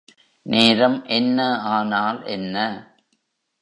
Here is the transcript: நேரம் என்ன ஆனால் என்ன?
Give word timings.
நேரம் 0.45 1.05
என்ன 1.07 1.39
ஆனால் 1.69 2.19
என்ன? 2.27 2.55